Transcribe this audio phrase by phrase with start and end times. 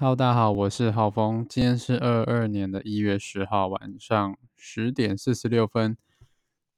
[0.00, 1.44] Hello，大家好，我是浩峰。
[1.48, 5.98] 今天是二二年的一月十号晚上十点四十六分。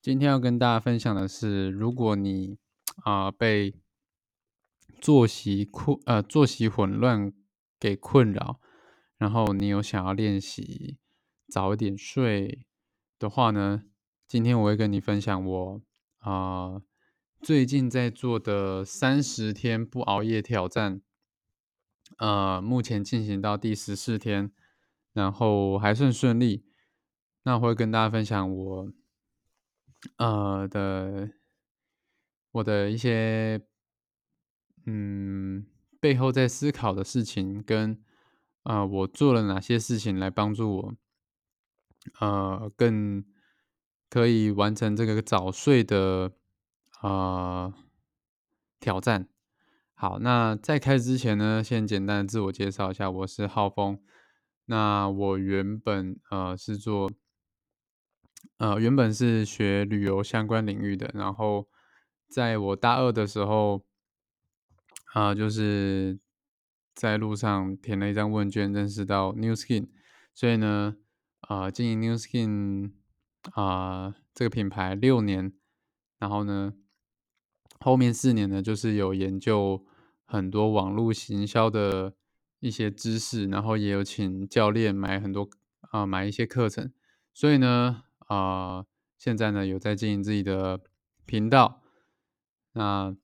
[0.00, 2.56] 今天要跟大家分享的是，如果你
[3.04, 3.74] 啊被
[5.02, 7.30] 作息困呃作息混乱
[7.78, 8.58] 给困扰，
[9.18, 10.96] 然后你有想要练习
[11.46, 12.64] 早一点睡
[13.18, 13.82] 的话呢，
[14.26, 15.82] 今天我会跟你分享我
[16.20, 16.80] 啊
[17.42, 21.02] 最近在做的三十天不熬夜挑战。
[22.20, 24.52] 呃，目前进行到第十四天，
[25.14, 26.66] 然后还算顺利。
[27.44, 28.92] 那会跟大家分享我
[30.18, 31.30] 呃的
[32.52, 33.62] 我的一些
[34.84, 35.64] 嗯
[35.98, 38.04] 背后在思考的事情，跟
[38.64, 40.94] 啊我做了哪些事情来帮助我
[42.18, 43.24] 呃更
[44.10, 46.32] 可以完成这个早睡的
[47.00, 47.72] 啊
[48.78, 49.26] 挑战。
[50.00, 54.00] 好，那在开始之前呢，先简单的自我介绍一下，我是浩峰。
[54.64, 57.12] 那我原本呃是做
[58.56, 61.68] 呃原本是学旅游相关领域的，然后
[62.30, 63.84] 在我大二的时候
[65.12, 66.18] 啊，就是
[66.94, 69.90] 在路上填了一张问卷，认识到 New Skin，
[70.32, 70.96] 所以呢
[71.40, 72.92] 啊经营 New Skin
[73.52, 75.52] 啊这个品牌六年，
[76.18, 76.72] 然后呢
[77.80, 79.84] 后面四年呢就是有研究。
[80.30, 82.14] 很多网络行销的
[82.60, 85.50] 一些知识，然后也有请教练买很多
[85.90, 86.92] 啊，买一些课程。
[87.34, 88.84] 所以呢，啊，
[89.18, 90.80] 现在呢有在经营自己的
[91.26, 91.82] 频道，
[92.74, 93.16] 那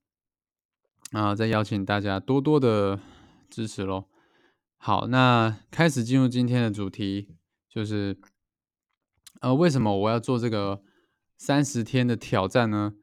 [1.11, 2.99] 啊，再邀请大家多多的
[3.49, 4.09] 支持喽。
[4.75, 7.37] 好，那开始进入今天的主题，
[7.69, 8.19] 就是
[9.39, 10.83] 呃，为什么我要做这个
[11.37, 12.95] 三十天的挑战呢？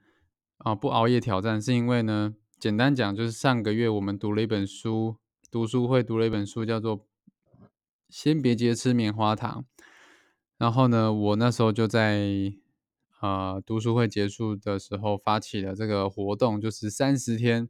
[0.58, 2.34] 啊，不熬夜挑战，是因为呢。
[2.58, 5.16] 简单讲，就是上个月我们读了一本书，
[5.50, 6.98] 读书会读了一本书，叫做
[8.08, 9.66] 《先别急着吃棉花糖》。
[10.56, 12.55] 然后呢，我那时候就在
[13.20, 17.69] 呃读书会结束的时候发起了这个活动，就是三十天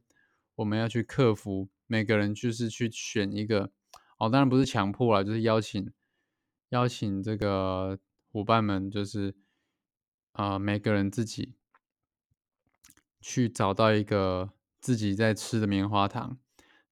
[0.55, 3.71] 我们要去克服，每个人就是去选一个
[4.17, 5.91] 哦，当然不是强迫了，就是邀请
[6.69, 7.99] 邀请这个
[8.31, 9.35] 伙伴们，就是
[10.31, 11.55] 啊每个人自己
[13.19, 14.51] 去找到一个。
[14.85, 16.37] 自己在吃的棉花糖，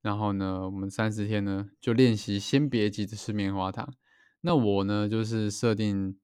[0.02, 3.94] 然后呢，我们三十天呢就练习先别急着吃棉花糖。
[4.42, 6.20] 那我呢就是设定，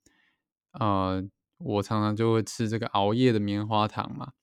[0.71, 1.23] 呃，
[1.59, 4.33] 我常常就会吃这个熬夜的棉花糖嘛。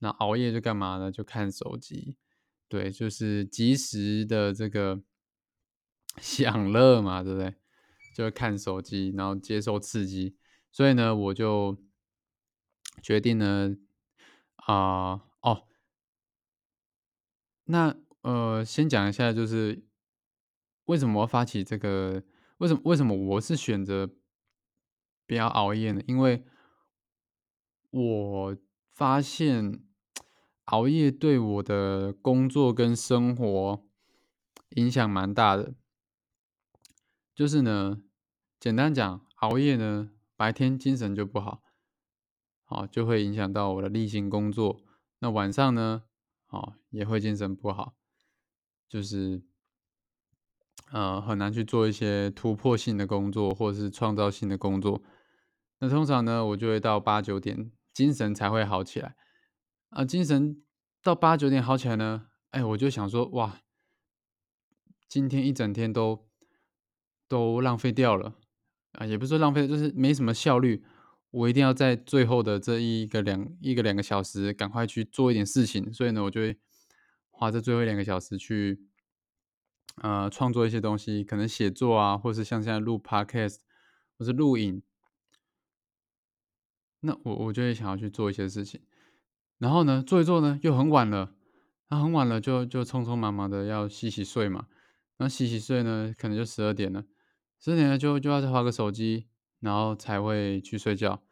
[0.00, 1.12] 那熬夜就干嘛呢？
[1.12, 2.16] 就看手机，
[2.68, 5.00] 对，就是及时的这个
[6.20, 7.54] 享乐嘛，对不对？
[8.16, 10.36] 就看手机，然后接受刺激。
[10.72, 11.78] 所以呢，我就
[13.00, 13.76] 决定呢，
[14.56, 15.68] 啊，哦。
[17.64, 19.84] 那呃，先讲一下，就是
[20.84, 22.22] 为什么要发起这个？
[22.58, 24.08] 为什么为什么我是选择
[25.26, 26.00] 不要熬夜呢？
[26.06, 26.44] 因为
[27.90, 28.56] 我
[28.92, 29.82] 发现
[30.66, 33.84] 熬夜对我的工作跟生活
[34.70, 35.74] 影响蛮大的。
[37.34, 38.02] 就是呢，
[38.60, 41.62] 简单讲，熬夜呢，白天精神就不好，
[42.64, 44.80] 好就会影响到我的例行工作。
[45.18, 46.04] 那晚上呢？
[46.54, 47.96] 哦，也会精神不好，
[48.88, 49.42] 就是，
[50.92, 55.02] 呃，很难去做一些突破性的工作或者是创造性的工作。
[55.80, 59.16] 那通常呢，我就会到八九点，精神才会好起来。
[59.90, 60.62] 啊，精神
[61.02, 63.60] 到八九点好起来呢，哎，我就想说，哇，
[65.08, 66.28] 今天一整天都
[67.26, 68.36] 都浪费掉了
[68.92, 70.84] 啊，也不是说浪费，就是没什么效率。
[71.34, 76.56] 我一定要在最后的这一个两一个两个小时赶快去做一点事情，所以呢，我就会
[77.30, 78.80] 花这最后两个小时去
[79.96, 83.56] 呃创作一些东西，可能写作啊，或是像现在录 podcast
[84.16, 84.80] 或是录影，
[87.00, 88.80] 那我我就会想要去做一些事情，
[89.58, 91.34] 然后呢，做一做呢又很晚了，
[91.88, 94.68] 那很晚了就就匆匆忙忙的要洗洗睡嘛，
[95.16, 97.04] 那洗洗睡呢可能就十二点了，
[97.58, 99.26] 十二点了就就要再划个手机。
[99.64, 101.22] 然后才会去睡觉，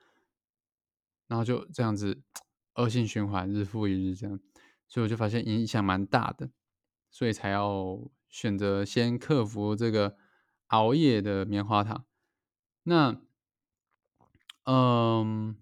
[1.27, 2.23] 然后就这样子
[2.77, 4.41] 恶性循环，日复一日这样，
[4.89, 6.51] 所以我就发现影响蛮大的，
[7.11, 10.17] 所以才要选择先克服这个
[10.69, 12.07] 熬夜的棉花糖。
[12.85, 13.21] 那，
[14.65, 15.55] 嗯，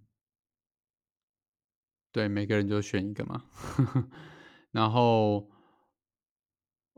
[2.13, 3.47] 对，每个人就选一个嘛。
[4.71, 5.51] 然后，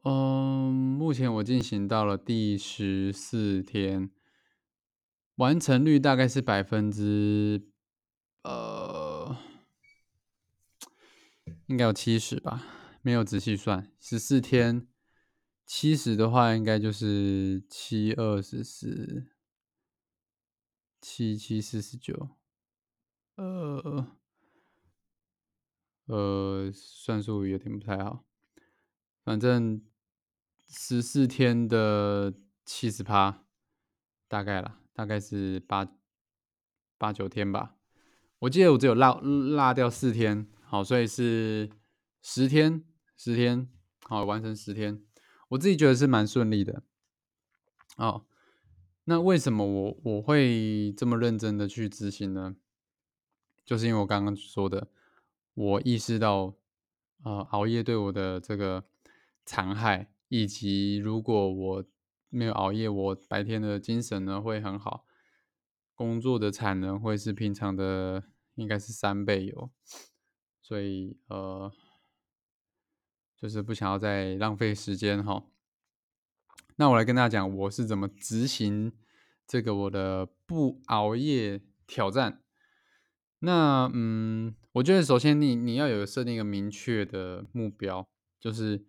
[0.05, 4.11] 嗯，目前我进行到了第十四天。
[5.43, 7.69] 完成率大概是百分之，
[8.45, 9.37] 呃，
[11.67, 12.63] 应该有七十吧，
[13.03, 13.93] 没有仔细算。
[13.99, 14.87] 十四天，
[15.67, 19.33] 七十的话，应该就是七二十四，
[21.01, 22.37] 七七四十九，
[23.35, 24.15] 呃
[26.07, 28.25] 呃，算术有点不太好，
[29.25, 29.85] 反正
[30.69, 32.33] 十四天的
[32.65, 33.45] 七十趴，
[34.29, 35.87] 大概啦，大概是八
[36.99, 37.77] 八九天吧。
[38.41, 41.71] 我记得我只有落落掉四天，好，所以是
[42.23, 42.85] 十天，
[43.17, 43.69] 十天，
[44.03, 45.05] 好，完成十天。
[45.51, 46.83] 我自己觉得是蛮顺利的，
[47.97, 48.27] 哦，
[49.05, 52.57] 那为什么我我会这么认真的去执行呢？
[53.65, 54.89] 就是因为我刚刚说的，
[55.55, 56.57] 我意识到，
[57.23, 58.85] 呃，熬夜对我的这个
[59.45, 61.85] 残害，以及如果我
[62.33, 65.05] 没有熬夜，我白天的精神呢会很好，
[65.95, 68.25] 工作的产能会是平常的
[68.55, 69.71] 应该是三倍有，
[70.61, 71.71] 所以呃。
[73.43, 75.45] 就是不想要再浪费时间哈。
[76.77, 78.93] 那我来跟大家讲，我是怎么执行
[79.49, 82.41] 这个我的不熬夜挑战。
[83.41, 88.09] 那嗯，我觉得首先你你要有设定一个明确的目标，
[88.39, 88.87] 就是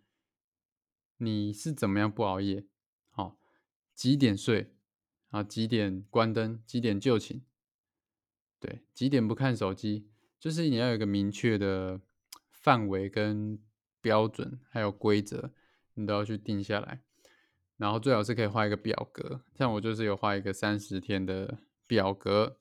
[1.17, 2.67] 你是怎么样不熬夜，
[3.95, 4.73] 几点睡
[5.29, 7.41] 啊，几点关灯，几点就寝，
[8.59, 10.07] 对，几点不看手机，
[10.39, 12.01] 就是你要有一个明确的
[12.51, 13.59] 范围跟。
[14.03, 15.53] 标准还有规则，
[15.93, 17.01] 你都要去定下来，
[17.77, 22.59] 然后最好是可以画一个表格，像我就是有画一个三十天的表格。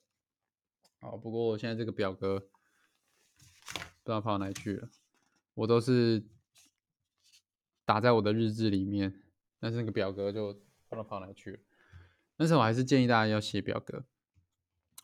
[1.01, 2.45] 好，不过我现在这个表格不
[4.05, 4.89] 知道跑哪去了，
[5.53, 6.23] 我都是
[7.83, 9.21] 打在我的日志里面，
[9.59, 10.57] 但是那个表格就
[10.93, 11.59] 不知道跑哪去了。
[12.35, 14.05] 但是我还是建议大家要写表格，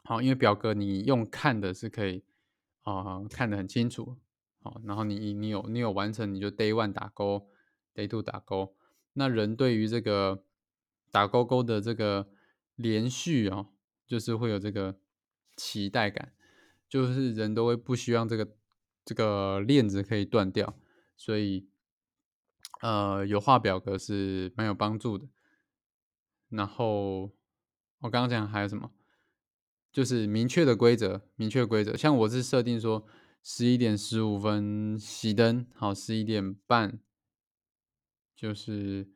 [0.04, 2.24] 好，因为表格你用看的是可以
[2.82, 4.18] 啊，看得很清楚。
[4.62, 7.50] 好，然后你你有你有完成，你就 day one 打勾
[7.96, 8.76] ，day two 打勾。
[9.14, 10.44] 那人对于这个
[11.12, 12.30] 打勾勾的这个
[12.76, 13.68] 连续哦，
[14.06, 15.00] 就是会有这个
[15.56, 16.34] 期待感，
[16.90, 18.56] 就是人都会不希望这个
[19.06, 20.78] 这个链子可以断掉，
[21.16, 21.70] 所以
[22.82, 25.28] 呃有画表格是蛮有帮助的。
[26.50, 27.32] 然后
[28.00, 28.92] 我刚刚讲还有什么？
[29.92, 33.06] 就是明确的规则，明确规则，像我是设定说。
[33.42, 37.00] 十一点十五分熄灯，好，十一点半
[38.36, 39.10] 就是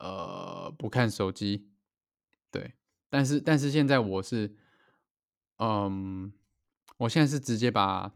[0.00, 1.70] 呃不看手机，
[2.50, 2.74] 对，
[3.08, 4.56] 但是但是现在我是，
[5.58, 6.32] 嗯，
[6.96, 8.12] 我现在是直接把，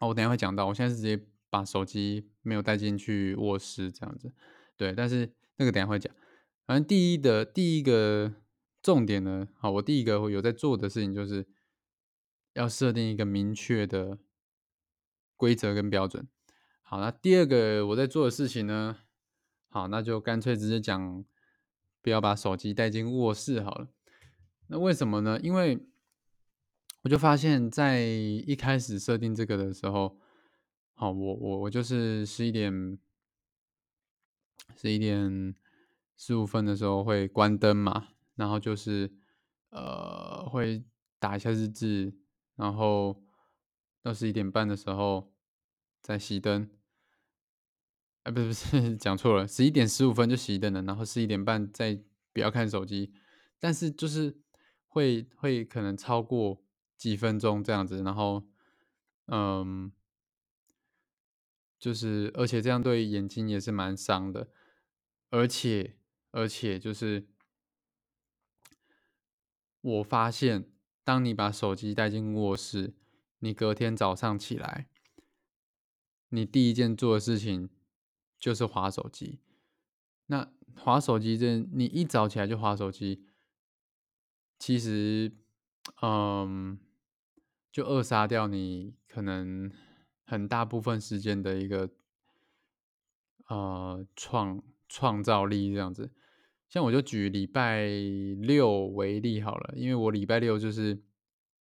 [0.00, 4.34] 哦，我等下会讲到，我现在是直接把手机没有带进去卧室这样子，
[4.76, 6.14] 对，但是那个等下会讲，
[6.66, 8.34] 反正第一的第一个
[8.82, 11.46] 重点呢，好，我第一个有在做的事情就是。
[12.54, 14.16] 要设定一个明确的
[15.36, 16.28] 规则跟标准。
[16.82, 18.96] 好，那第二个我在做的事情呢？
[19.70, 21.24] 好，那就干脆直接讲，
[22.00, 23.88] 不要把手机带进卧室好了。
[24.68, 25.40] 那为什么呢？
[25.42, 25.84] 因为
[27.02, 30.16] 我就发现，在一开始设定这个的时候，
[30.94, 32.96] 好，我我我就是十一点
[34.76, 35.56] 十一点
[36.16, 39.12] 十五分的时候会关灯嘛，然后就是
[39.70, 40.84] 呃会
[41.18, 42.14] 打一下日志。
[42.56, 43.20] 然后
[44.00, 45.34] 到十一点半的时候
[46.00, 46.70] 再熄灯，
[48.22, 50.80] 哎，不是不是， 讲错了，十一点十五分就熄灯了。
[50.82, 52.00] 然后十一点半再
[52.32, 53.12] 不要看手机，
[53.58, 54.38] 但是就是
[54.86, 56.62] 会会可能超过
[56.96, 58.04] 几分钟这样子。
[58.04, 58.44] 然后，
[59.26, 59.90] 嗯，
[61.80, 64.48] 就是而且这样对眼睛也是蛮伤的，
[65.30, 65.96] 而且
[66.34, 67.26] 而且就是
[69.80, 70.70] 我发现。
[71.06, 72.94] 当你把手机带进卧室，
[73.40, 74.88] 你隔天早上起来，
[76.30, 77.68] 你第一件做的事情
[78.38, 79.38] 就是划手机。
[80.28, 83.26] 那划手机这，你一早起来就划手机，
[84.58, 85.30] 其实，
[86.00, 86.78] 嗯，
[87.70, 89.70] 就扼杀掉你可能
[90.24, 91.90] 很大部分时间的一个，
[93.48, 96.14] 呃，创创造力这样子。
[96.74, 101.04] 像我就举礼拜六为例好了，因为我礼拜六就是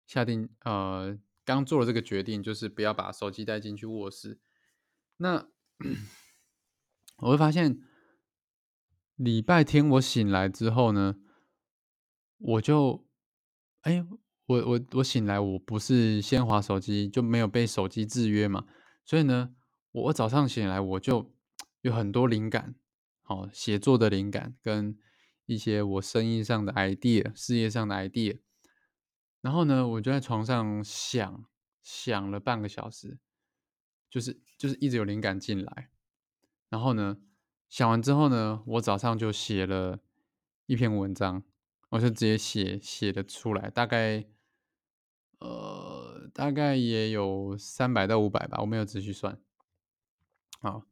[0.06, 4.40] 下定呃刚做了这个决定，就是不要把手机带进去卧室。
[5.18, 5.50] 那
[7.20, 7.78] 我会发现
[9.16, 11.16] 礼拜天我醒来之后呢，
[12.38, 13.06] 我就
[13.82, 14.02] 哎
[14.46, 18.64] 我我我醒来我不是先划手机就没有被手机制约嘛，
[19.04, 19.54] 所以呢
[19.90, 21.34] 我早上醒来我就
[21.82, 22.74] 有很多灵感。
[23.32, 24.98] 哦，写作的灵感跟
[25.46, 28.40] 一些我生意上的 idea、事业上的 idea，
[29.40, 31.44] 然后呢，我就在床上想
[31.82, 33.18] 想了半个小时，
[34.10, 35.90] 就是就是一直有灵感进来，
[36.68, 37.18] 然后呢，
[37.68, 40.00] 想完之后呢，我早上就写了
[40.66, 41.42] 一篇文章，
[41.88, 44.24] 我就直接写写的出来，大概
[45.38, 49.40] 呃大概也有三百到五百吧，我没有仔细算。
[50.60, 50.86] 好，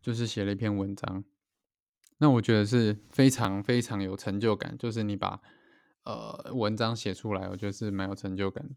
[0.00, 1.24] 就是写了一篇文章，
[2.18, 5.40] 那我觉得是非常非常有成就感，就是你把
[6.04, 8.68] 呃文章写出来，我觉得是蛮有成就感。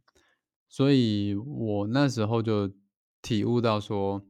[0.67, 2.71] 所以我那时候就
[3.21, 4.25] 体悟到说。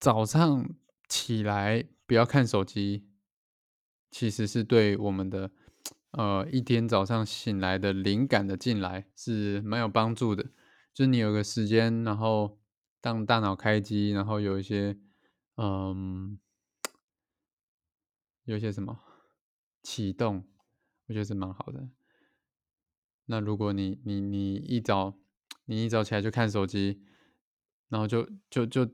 [0.00, 0.66] 早上
[1.10, 3.06] 起来不要看手机，
[4.10, 5.50] 其实是对我们的
[6.12, 10.42] 呃一天早上醒来的灵感的进来是蛮有帮助的。
[10.94, 12.58] 就是你有个时间，然后
[13.02, 14.96] 当大脑开机，然后有一些
[15.62, 16.38] 嗯
[18.44, 18.98] 有些什么
[19.82, 20.48] 启动，
[21.06, 21.90] 我觉得是蛮好的。
[23.26, 25.18] 那如果你你你一早
[25.66, 27.02] 你一早起来就看手机，
[27.88, 28.90] 然后就就就。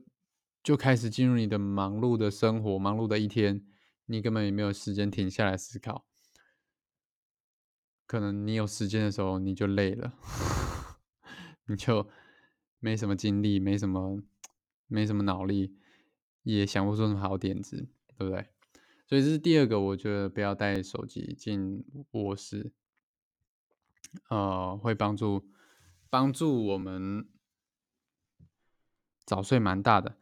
[0.63, 3.65] 就开始进入你的忙碌的生活，忙碌的一天，
[4.07, 6.05] 你根本也没有时间停下来思考。
[8.05, 10.13] 可能你有时间的时候，你就累了，
[11.67, 12.09] 你就
[12.79, 14.21] 没什么精力，没什么，
[14.87, 15.77] 没什么脑力，
[16.55, 18.47] 也想不出什么好点子，对不对？
[19.05, 22.71] 所以这是第二个，我觉得不要带手机进卧室，
[24.29, 25.49] 呃，会帮助
[26.09, 27.27] 帮助我们
[29.25, 30.17] 早睡蛮大的。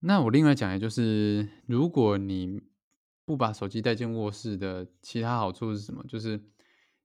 [0.00, 2.60] 那我另外讲的就是，如果你
[3.24, 6.04] 不把手机带进卧室的其他好处是什么？
[6.06, 6.42] 就是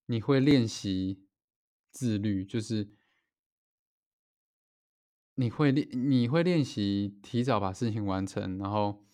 [0.06, 1.24] 你会练习
[1.92, 2.90] 自律，就是
[5.40, 9.06] 你会练你会练习提早把事情完成，然后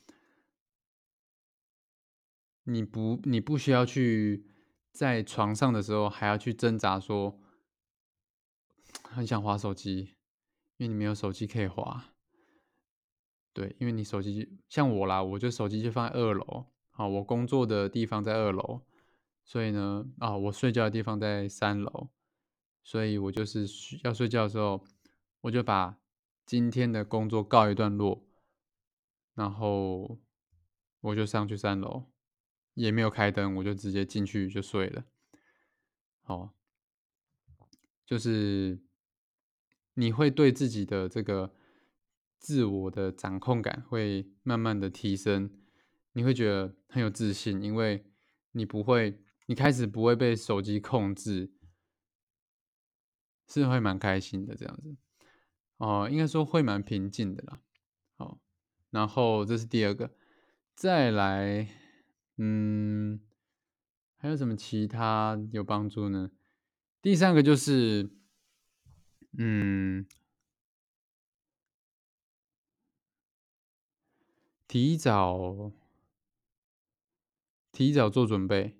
[2.64, 4.48] 你不你不需要去
[4.92, 7.40] 在床上的时候还要去挣扎，说
[9.04, 10.16] 很想划手机，
[10.78, 12.16] 因为你没有手机可以划。
[13.54, 18.82] 对，因为你手机像我啦，我就手机就放在二楼，好，我工作的地方在二楼，
[19.44, 22.10] 所以呢，啊，我睡觉的地方在三楼，
[22.82, 23.68] 所以我就是
[24.04, 24.84] 要睡觉的时候，
[25.42, 26.00] 我就把
[26.46, 28.28] 今天的工作告一段落，
[29.34, 30.20] 然后
[31.02, 32.12] 我就上去三楼，
[32.74, 35.06] 也没有开灯，我就直接进去就睡了，
[36.22, 36.56] 好，
[38.06, 38.80] 就是
[39.96, 41.56] 你会对自己的这个。
[42.38, 45.50] 自我的掌控感会慢慢的提升，
[46.12, 48.06] 你会觉得很有自信，因为
[48.52, 51.52] 你不会，你开始不会被手机控制，
[53.48, 54.96] 是会蛮开心的这样子，
[55.78, 57.62] 哦，应该说会蛮平静的啦。
[58.18, 58.40] 好，
[58.90, 60.14] 然后这是第二个，
[60.74, 61.68] 再来，
[62.38, 63.20] 嗯，
[64.18, 66.32] 还有什么其他有帮助呢？
[67.02, 68.10] 第三个就是，
[69.38, 70.06] 嗯。
[74.68, 75.72] 提早，
[77.72, 78.78] 提早做准备，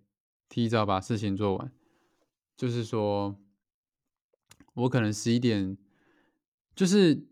[0.50, 1.72] 提早把事情做完。
[2.58, 3.40] 就是说，
[4.74, 5.78] 我可能十一点，
[6.76, 7.26] 就是，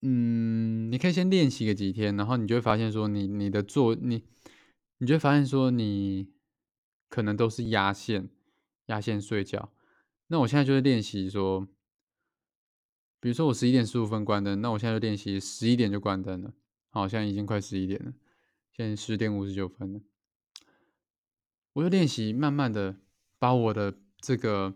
[0.00, 4.24] 嗯，你可以先练习个几天，然后你就会发现说，你你的做你，
[4.98, 6.28] 你就会发现说，你
[7.08, 8.30] 可能都是压线，
[8.86, 9.70] 压线睡觉。
[10.28, 11.68] 那我现在就是练习说，
[13.20, 16.54] 比如说我十一点十五分关灯，那我现在就练习十一点就关灯了。
[16.88, 18.14] 好，现在已经快十一点了，
[18.72, 20.00] 现在十点五十九分了。
[21.74, 22.96] 我就练习，慢慢的
[23.38, 24.74] 把我的这个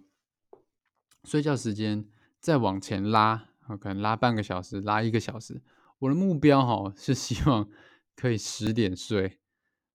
[1.25, 2.05] 睡觉时间
[2.41, 5.63] 再往前拉，可能拉半个小时，拉一个小时。
[5.99, 7.69] 我的目标哈是希望
[8.15, 9.39] 可以十点睡，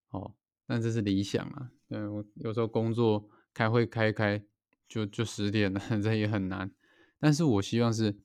[0.10, 0.36] 哦，
[0.66, 1.72] 但这是理想啊。
[1.90, 4.44] 嗯，我有时候工作开会开开
[4.88, 6.72] 就就十点了， 这也很难。
[7.20, 8.20] 但是我希望是。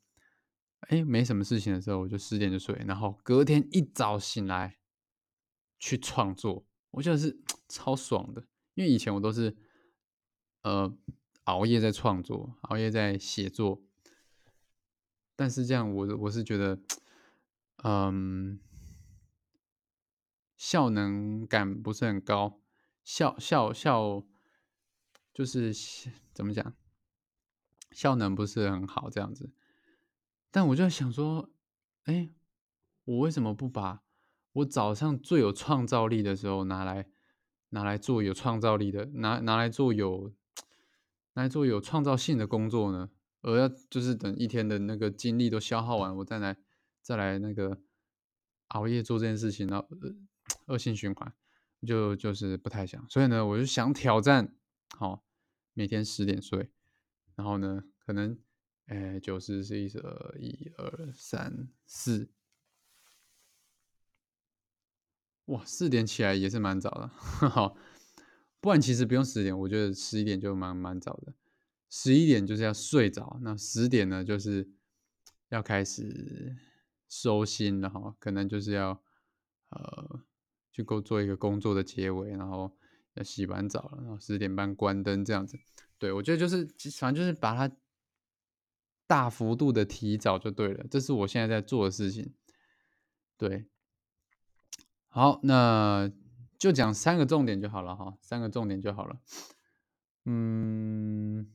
[0.91, 4.79] 哎，没什么事情的时候，我就十点就睡，然后隔天一早醒来
[5.81, 7.37] 去创作，我觉得是
[7.69, 8.47] 超爽的。
[8.75, 9.57] 因为以前我都是
[10.63, 10.97] 呃
[11.45, 13.83] 熬夜在创作，熬夜在写作，
[15.39, 16.81] 但是这样我我是觉得，
[17.85, 18.59] 嗯，
[20.57, 22.61] 效能感不是很高，
[23.05, 24.25] 效效效
[25.33, 25.73] 就是
[26.35, 26.75] 怎么讲，
[27.93, 29.53] 效能不是很好，这样子。
[30.51, 31.49] 但我就想说，
[32.03, 32.31] 哎，
[33.05, 34.03] 我为什么不把
[34.55, 37.07] 我早上最有创造力的时候拿来
[37.69, 40.33] 拿来做有创造力的，拿拿来做有
[41.35, 43.11] 拿来做有创造性的工作呢？
[43.41, 46.57] 而要就是等一天的那个精力都消耗完，我再来
[47.03, 47.81] 再来那个
[48.69, 49.89] 熬夜做这件事情，然后
[50.67, 51.33] 恶性循环，
[51.87, 53.09] 就就是不太想。
[53.09, 54.55] 所以呢，我就想挑战，
[54.97, 55.25] 好，
[55.75, 56.71] 每天十点睡，
[57.35, 58.39] 然后呢，可能。
[58.91, 62.31] 哎，九十是一十、二、一、二、三、四，
[65.45, 67.09] 哇，四点起来也是蛮早的，
[67.51, 67.77] 好，
[68.63, 71.35] 不然其实不用十点，我觉得十一点就蛮蛮早的。
[71.91, 74.69] 十一点就是要睡着，那十点呢就是
[75.49, 76.57] 要开始
[77.09, 79.03] 收心了哈，可能就是要
[79.71, 80.21] 呃
[80.71, 82.77] 去够做一个工作的结尾，然后
[83.15, 85.59] 要洗完澡了，然后十点半关灯这样子。
[85.99, 86.65] 对我觉得就是
[86.99, 87.75] 反正就是把它
[89.07, 92.35] 大幅度的提早就对了，这是我现在在做的事情。
[93.37, 93.67] 对。
[95.11, 96.13] 好，那
[96.59, 99.19] 就讲三个重点就好了哈，三个重点就好了。
[100.27, 101.51] 嗯，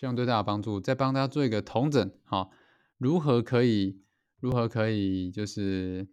[0.00, 0.80] 希望对大家有帮助。
[0.80, 2.48] 再帮大家做一个同整哈，
[2.96, 4.00] 如何可以
[4.38, 6.08] 如何可以就是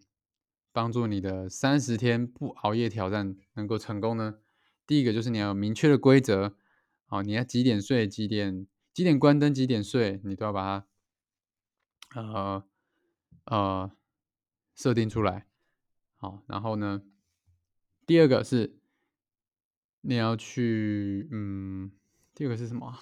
[0.74, 4.40] 帮助你的三十天不熬夜挑战能够成功呢？
[4.86, 6.58] 第一个就是你要有明确的规则，
[7.06, 10.84] 好，你要几点睡，几点几点关灯，几点睡，你都要把
[12.12, 12.64] 它呃
[13.46, 13.92] 呃
[14.76, 15.48] 设定出来。
[16.18, 17.04] 好，然后呢？
[18.06, 18.82] 第二个是
[20.02, 21.90] 你要去，嗯，
[22.34, 22.94] 第二个是什么？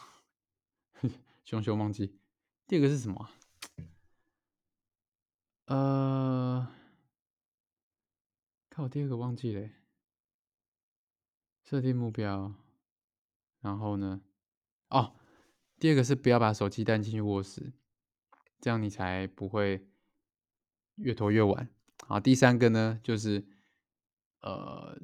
[1.45, 2.19] 熊熊忘记。
[2.67, 3.29] 第二个是什么？
[5.65, 6.67] 呃，
[8.69, 9.69] 看我第二个忘记了。
[11.63, 12.53] 设定目标，
[13.61, 14.21] 然后呢？
[14.89, 15.15] 哦，
[15.79, 17.73] 第二个是不要把手机带进去卧室，
[18.59, 19.87] 这样你才不会
[20.95, 21.69] 越拖越晚。
[22.07, 23.47] 好，第三个呢，就是
[24.41, 24.99] 呃，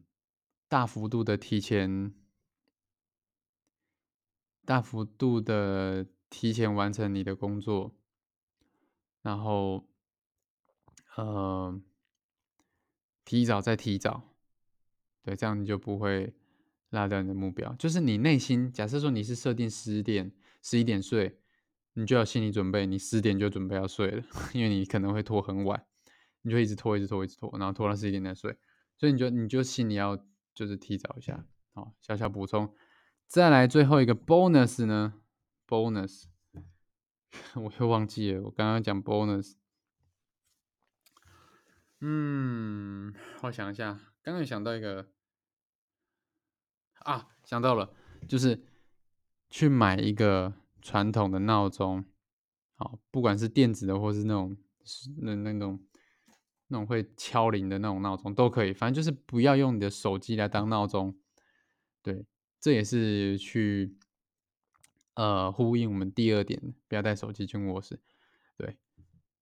[0.67, 2.13] 大幅度的提前，
[4.65, 7.93] 大幅度的提前完成你的工作，
[9.21, 9.85] 然后
[11.15, 11.79] 呃，
[13.23, 14.33] 提早再提早，
[15.21, 16.33] 对，这样你就不会
[16.89, 17.75] 落掉你的目标。
[17.75, 20.31] 就是你内心，假设说你是设定十点、
[20.63, 21.37] 十一点睡，
[21.93, 24.23] 你就要心理准备，你十点就准备要睡了，
[24.55, 25.85] 因为你可能会拖很晚。
[26.43, 28.57] 你就一直拖，一直拖，一直拖，然后拖到十一点再睡，
[28.97, 30.17] 所以你就你就心里要
[30.55, 32.73] 就是提早一下，好，小小补充。
[33.27, 35.20] 再来最后一个 bonus 呢
[35.71, 36.25] ？bonus，
[37.55, 39.53] 我又忘记了，我刚刚讲 bonus。
[42.01, 45.07] 嗯，我想一下，刚刚想到一个
[46.99, 47.93] 啊，想到了，
[48.27, 48.61] 就是
[49.49, 52.03] 去买一个传统的闹钟，
[52.75, 54.57] 好，不管是电子的或是那种
[55.21, 55.81] 那那种。
[56.73, 61.19] 那种会敲铃的那种闹钟都可以，反正就是不要用你的手机来当闹钟。
[62.01, 62.25] 对，
[62.61, 63.97] 这也是去
[65.21, 67.99] 呃呼应我们第二点，不要带手机进卧室。
[68.57, 68.75] 对，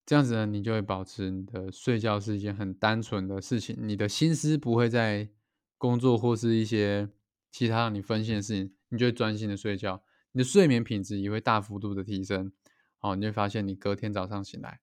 [0.06, 5.30] 这样子呢，你就会保持你的睡觉是一件很单纯的事情，你的心思不会在
[5.78, 7.08] 工作或是一些
[7.50, 12.52] 其他让你分心的事情，你就会专心的睡觉，你的睡眠品质也会大幅度的提升。
[13.00, 14.82] 哦，你会发现你隔天早上醒来，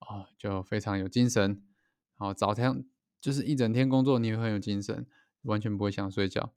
[0.00, 1.62] 哦，就非常有精神。
[2.18, 2.84] 哦，早上
[3.18, 5.06] 就是一整天工作，你会很有精神，
[5.44, 6.52] 完全不会想睡觉。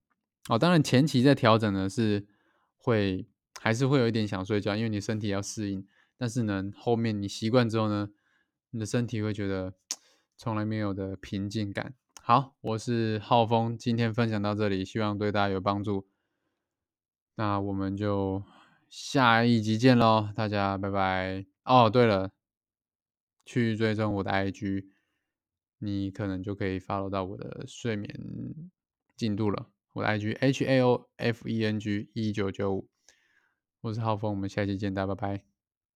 [0.50, 2.28] 哦，当然前期在调整呢，是
[2.76, 3.26] 会
[3.60, 5.88] 还是会有一点想睡觉，因为你身体要适应。
[6.18, 8.10] 但是呢，后面你习惯之后呢，
[8.72, 9.74] 你的身体会觉得
[10.38, 11.94] 从来没有的平静感。
[12.22, 16.08] 好，我是浩峰，今天分享到这里，希望对大家有帮助。
[17.36, 18.44] 那我们就
[18.90, 21.46] 下一集见喽，大家拜拜。
[21.64, 22.32] 哦，对了，
[23.46, 24.88] 去追踪我的 IG。
[25.80, 28.12] 你可能就可以 follow 到我的睡眠
[29.16, 29.70] 进度了。
[29.94, 32.90] 我的 IG H A O F E N G 一九九五，
[33.88, 35.47] 我是浩峰，我们下期见，大家拜拜。